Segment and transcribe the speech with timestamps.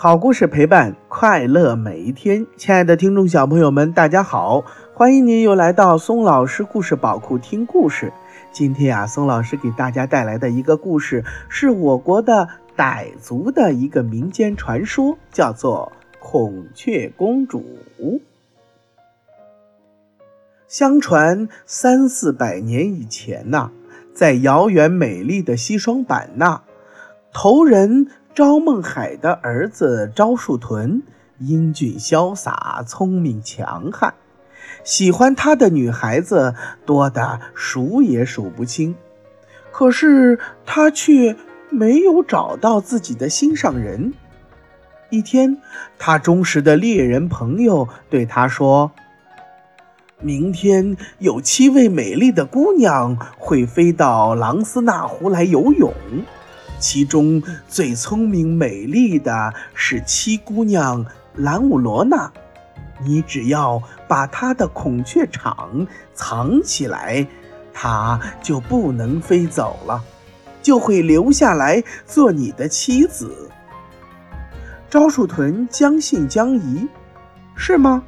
[0.00, 4.64] 好故事陪伴快乐每一天，亲爱的听众小朋友们，大家好，
[4.94, 8.12] 欢迎您又来到松老师故事宝库听故事。
[8.52, 15.90] 今天啊，松老师给大家带来的一个故事，是我国的傣族的一个民间传说，叫做
[16.20, 18.20] 孔雀公主。
[20.68, 23.72] 相传三四百年以前呐，
[24.14, 26.62] 在遥远美丽的西双版纳，
[27.32, 28.06] 头人。
[28.38, 31.02] 赵孟海的儿子招树屯
[31.40, 34.14] 英俊潇洒、聪明强悍，
[34.84, 36.54] 喜欢他的女孩子
[36.86, 38.94] 多得数也数不清。
[39.72, 41.34] 可是他却
[41.68, 44.14] 没有找到自己的心上人。
[45.10, 45.60] 一天，
[45.98, 48.92] 他忠实的猎人朋友对他说
[50.22, 55.92] ：“明天有七位美丽的姑娘会飞到琅斯纳湖来游泳。”
[56.78, 62.32] 其中最聪明美丽的是七姑娘兰武罗娜，
[63.04, 67.26] 你只要把她的孔雀场藏起来，
[67.72, 70.02] 她就不能飞走了，
[70.62, 73.50] 就会留下来做你的妻子。
[74.88, 76.88] 招树屯将信将疑，
[77.54, 78.02] 是吗？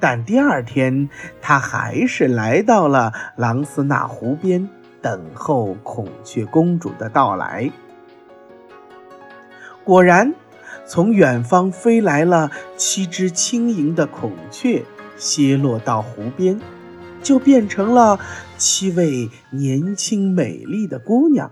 [0.00, 1.08] 但第二天，
[1.40, 4.68] 他还是来到了朗斯纳湖边。
[5.00, 7.70] 等候孔雀公主的到来。
[9.84, 10.34] 果然，
[10.86, 14.84] 从远方飞来了七只轻盈的孔雀，
[15.16, 16.60] 歇落到湖边，
[17.22, 18.18] 就变成了
[18.56, 21.50] 七位年轻美丽的姑娘。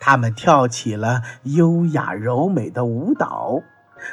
[0.00, 3.62] 她们跳起了优雅柔美的舞蹈，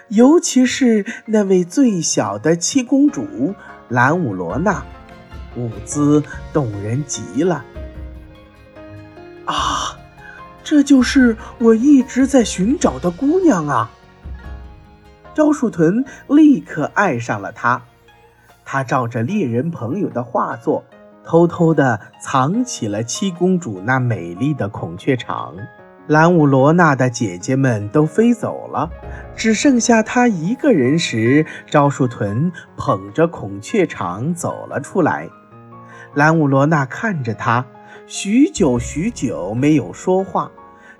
[0.09, 3.55] 尤其是那位最小的七公主
[3.87, 4.85] 兰武罗娜，
[5.55, 6.21] 舞姿
[6.53, 7.63] 动人极了。
[10.69, 13.89] 这就是我一直在寻找的姑娘啊！
[15.33, 17.81] 赵树屯立刻爱上了她。
[18.63, 20.85] 他照着猎人朋友的画作，
[21.25, 25.55] 偷偷地藏起了七公主那美丽的孔雀场。
[26.05, 28.91] 兰武罗娜的姐姐们都飞走了，
[29.35, 35.27] 只剩下她一个人时，赵树屯捧着孔雀场走了出来。
[36.13, 37.65] 兰武罗娜看着他。
[38.05, 40.51] 许久许久没有说话，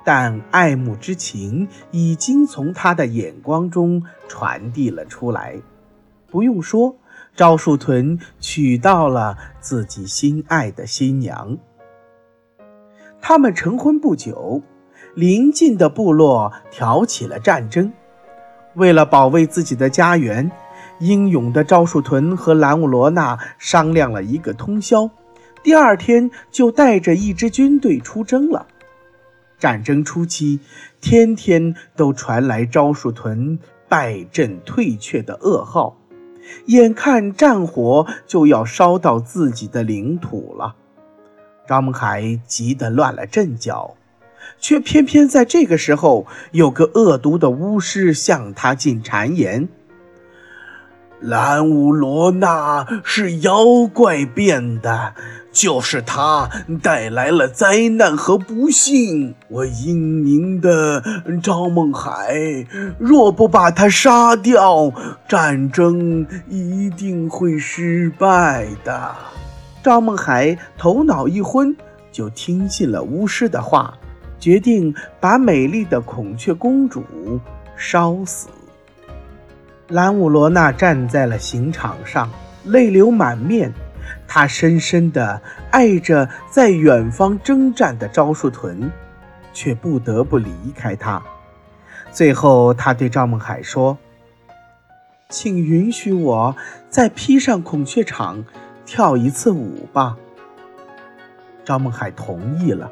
[0.04, 5.56] 但爱慕之情已经从他的眼光中传递了出来。
[6.32, 6.96] 不用说，
[7.36, 11.58] 赵树屯娶到了自己心爱的新娘。
[13.22, 14.62] 他们成婚不久，
[15.16, 17.92] 邻近的部落挑起了战争。
[18.76, 20.50] 为了保卫自己的家园，
[21.00, 25.10] 英勇的赵树屯和兰武罗娜商量了一个通宵。
[25.64, 28.66] 第二天就带着一支军队出征了。
[29.60, 30.62] 战争初期，
[31.02, 33.60] 天天都传来招树屯
[33.90, 35.98] 败阵退却的噩耗，
[36.68, 40.76] 眼看战火就要烧到自己的领土了，
[41.68, 43.96] 张孟海急得乱了阵脚，
[44.60, 49.68] 却偏偏在这个时候，有个恶毒的巫师向他进谗言。
[51.22, 55.14] 兰乌罗娜是妖怪变的，
[55.52, 56.50] 就是他
[56.82, 59.36] 带来了灾难和不幸。
[59.50, 61.04] 我英明的
[61.44, 62.66] 赵孟海，
[62.98, 64.94] 若不把他杀掉，
[65.28, 69.14] 战争一定会失败的。
[69.84, 71.76] 赵孟海头脑一昏，
[72.12, 73.94] 就听信了巫师的话，
[74.40, 77.04] 决定把美丽的孔雀公主
[77.76, 78.48] 烧死。
[79.90, 82.30] 兰武罗娜站在了刑场上，
[82.66, 83.74] 泪流满面。
[84.28, 85.42] 她深深地
[85.72, 88.92] 爱着在远方征战的招树屯，
[89.52, 91.22] 却不得不离开他。
[92.12, 93.98] 最后，她对赵孟海说
[95.30, 96.56] ：“请允许我
[96.90, 98.44] 再披上孔雀氅，
[98.86, 100.16] 跳一次舞吧。”
[101.66, 102.92] 赵孟海同意了。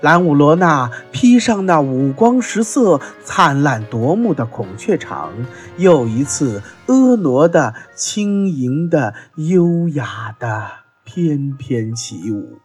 [0.00, 5.30] 兰武罗娜披上那五光十色、灿烂夺目的孔雀氅，
[5.76, 10.68] 又一次婀娜的、轻盈的、优雅的
[11.04, 12.58] 翩翩起舞。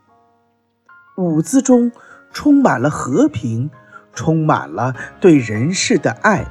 [1.18, 1.92] 舞姿中
[2.32, 3.70] 充满了和平，
[4.14, 6.46] 充满了对人世的爱，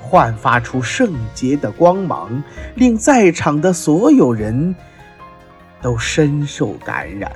[0.00, 2.42] 焕发出圣洁的光芒，
[2.76, 4.74] 令在场的所有人
[5.82, 7.32] 都深受感染。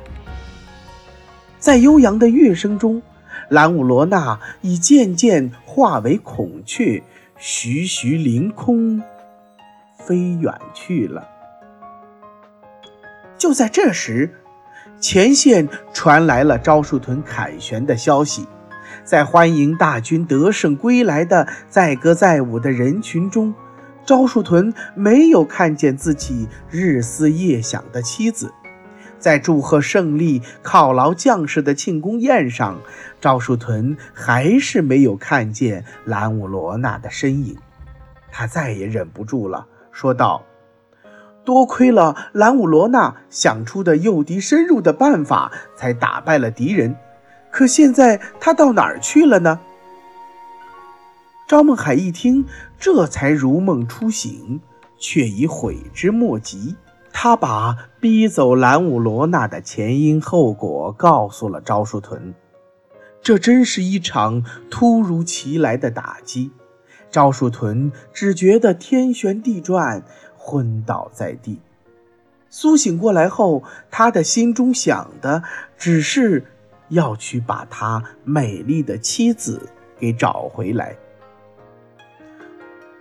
[1.68, 3.02] 在悠扬的乐声中，
[3.50, 7.02] 兰武罗娜已渐渐化为孔雀，
[7.36, 9.02] 徐徐凌空
[9.98, 11.28] 飞远去了。
[13.36, 14.30] 就在这时，
[14.98, 18.46] 前线传来了赵树屯凯旋的消息。
[19.04, 23.52] 在欢迎大军得胜归来的载歌载舞的人群中，
[24.06, 28.54] 赵树屯没有看见自己日思夜想的妻子。
[29.18, 32.80] 在祝贺胜利、犒劳将士的庆功宴上，
[33.20, 37.56] 赵树屯还是没有看见兰武罗娜的身影。
[38.30, 40.44] 他再也忍不住了，说道。
[41.44, 46.94] 多亏了兰武罗娜想出的诱敌深入的办法，才打败了敌人。
[47.50, 49.58] 可现在他到哪儿去了呢？
[51.48, 52.44] 赵梦海一听，
[52.78, 54.60] 这才如梦初醒，
[54.98, 56.76] 却已悔之莫及。
[57.20, 62.32] 他把逼走兰武罗娜的前因后果告诉了赵树屯。
[63.20, 66.52] 这真是一场突如其来的打击。
[67.10, 70.04] 赵树屯只觉得天旋地转。
[70.36, 71.58] 昏倒在地，
[72.50, 75.42] 苏醒过来后，他的心中想的
[75.76, 76.44] 只是
[76.88, 79.68] 要去把他美丽的妻子
[79.98, 80.96] 给找回来。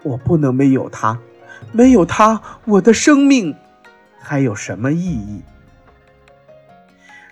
[0.01, 1.19] 我不能没有他，
[1.71, 3.55] 没有他，我的生命
[4.19, 5.41] 还有什么意义？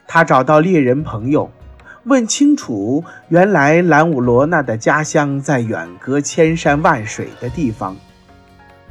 [0.08, 1.52] 他找到猎人朋友，
[2.04, 7.96] 问清楚，原来兰武罗娜的家乡在远隔千山万水的地方。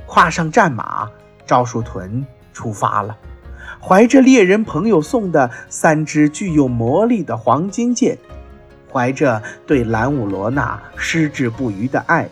[0.06, 1.08] 跨上战马，
[1.46, 3.16] 赵树屯出发了，
[3.80, 8.18] 怀着猎人朋友送的三支具有魔力的黄金剑，
[8.92, 12.28] 怀着对兰武罗娜矢志不渝的爱，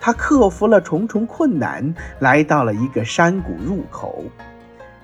[0.00, 4.24] 他克服了重重困难，来到了一个山谷入口。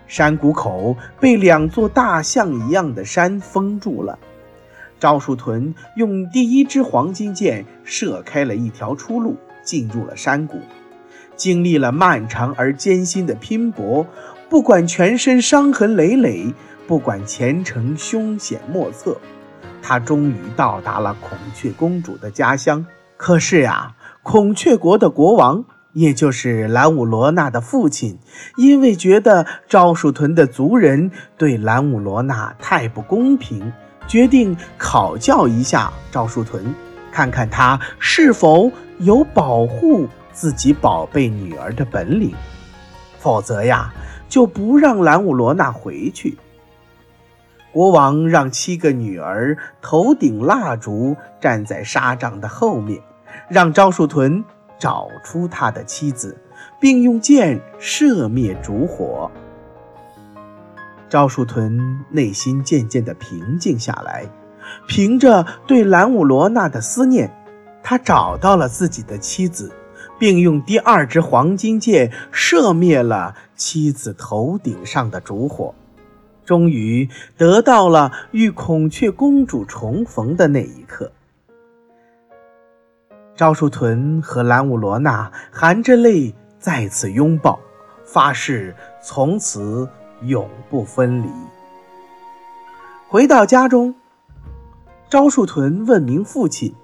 [0.08, 4.18] 山谷口被两座大象一样的山封住了。
[4.98, 10.58] 赵树屯用第一支黄金箭射开了一条出路，进入了山谷。
[11.36, 14.04] 经历了漫长而艰辛的拼搏，
[14.48, 16.52] 不管全身伤痕累累，
[16.88, 19.16] 不管前程凶险莫测，
[19.80, 22.84] 他终于到达了孔雀公主的家乡。
[23.16, 23.94] 可是呀，
[24.24, 28.18] 孔雀国的国王，也就是兰武罗娜的父亲，
[28.56, 33.72] 因为觉得赵树屯的族人对兰武罗娜太不公平，
[34.06, 36.74] 决定考教一下赵树屯，
[37.10, 40.08] 看看他是否有保护。
[40.30, 42.32] 自己宝贝女儿的本领，
[43.18, 43.92] 否则呀，
[44.28, 46.38] 就不让兰武罗娜回去。
[47.72, 53.02] 国王让七个女儿头顶蜡烛，站在沙帐的后面，
[53.48, 54.44] 让赵树屯
[54.78, 56.36] 找出他的妻子，
[56.80, 59.30] 并用箭射灭烛火。
[61.08, 64.24] 赵树屯内心渐渐的平静下来，
[64.86, 67.30] 凭着对兰武罗娜的思念，
[67.82, 69.72] 他找到了自己的妻子。
[70.18, 75.72] 并用第二支黄金箭射灭了妻子头顶上的烛火，
[76.44, 81.12] 终于得到了与孔雀公主重逢的那一刻。
[83.38, 87.60] 赵树屯和兰武罗娜含着泪再次拥抱，
[88.04, 89.88] 发誓从此
[90.22, 91.28] 永不分离。
[93.06, 93.94] 回到家中，
[95.08, 96.74] 赵树屯问明父亲，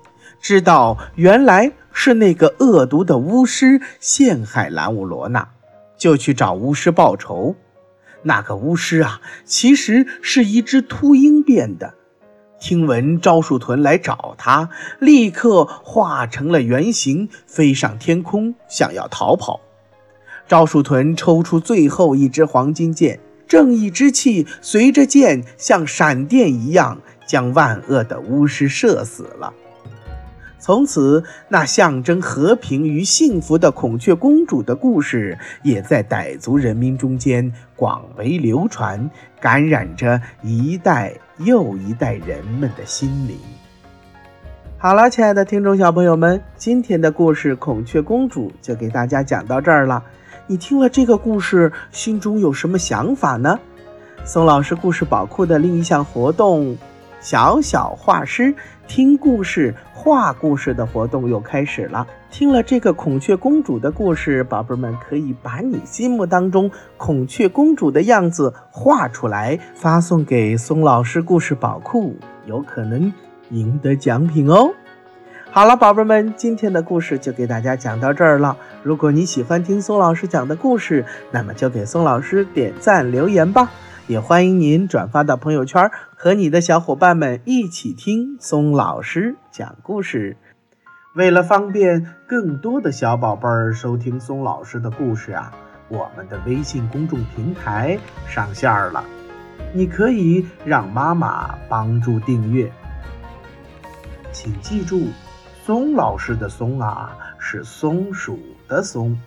[0.40, 1.72] 知道原来。
[1.96, 5.48] 是那个恶毒的巫师陷害兰武罗娜，
[5.96, 7.54] 就去找巫师报仇。
[8.22, 11.94] 那个巫师啊，其实是一只秃鹰变的。
[12.64, 19.60] 听闻赵树屯来找他，立刻化成了原形，飞上天空，想要逃跑。
[20.48, 29.52] 赵树屯抽出最后一支黄金箭，正义之气随着箭像闪电一样，将万恶的巫师射死了。
[30.58, 43.36] 从此，那象征和平与幸福的孔雀公主的故事，也在傣族人民中间广为流传，感染着一代又一代人们的心灵。
[44.78, 50.02] 好了，亲爱的听众小朋友们，今天的故事《孔雀公主》就给大家讲到这儿了。
[50.46, 53.58] 你听了这个故事，心中有什么想法呢？
[54.24, 56.76] 宋老师故事宝库的另一项活动。
[57.24, 58.54] 小小画师
[58.86, 62.06] 听故事、画故事的活动又开始了。
[62.30, 72.14] 听了这个孔雀公主的故事，宝贝们可以把你心目当中孔雀公主的样子画出来，发送给松老师故事宝库，
[72.44, 73.10] 有可能
[73.48, 74.74] 赢得奖品哦。
[75.50, 78.54] 好了，宝贝们，今天的故事就给大家讲到这儿了。
[78.82, 83.70] 如果你喜欢听松老师讲的故事，那么就给松老师点赞留言吧。
[84.06, 85.90] 也欢迎您转发到朋友圈，
[86.24, 90.38] 和你的小伙伴们一起听松老师讲故事。
[91.14, 95.52] 为了方便更多的小宝贝儿收听松老师的故事啊，
[95.90, 99.04] 我们的微信公众平台上线了，
[99.74, 102.72] 你可以让妈妈帮助订阅。
[104.32, 105.08] 请记住，
[105.66, 109.20] 松老师的“松”啊，是松鼠的“松”。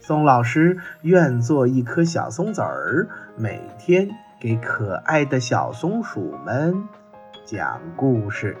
[0.00, 4.10] 松老师愿做一颗小松子儿，每天
[4.46, 6.88] 给可爱的小松鼠们
[7.44, 8.56] 讲故事。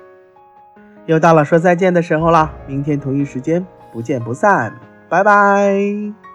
[1.04, 4.74] 又到了说再见的时候了，明天同一时间不见不散，
[5.08, 6.25] 拜拜。